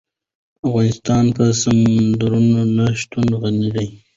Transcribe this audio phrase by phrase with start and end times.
[0.67, 2.31] افغانستان په سمندر
[2.77, 3.87] نه شتون غني دی.